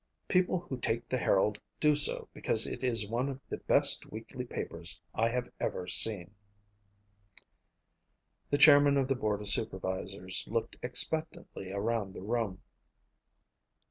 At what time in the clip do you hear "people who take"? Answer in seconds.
0.27-1.07